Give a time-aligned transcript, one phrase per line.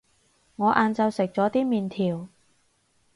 [0.55, 2.27] 我晏晝食咗啲麵條